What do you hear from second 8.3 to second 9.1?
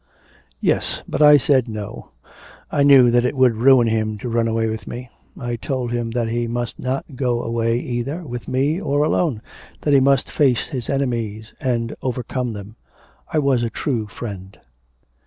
me or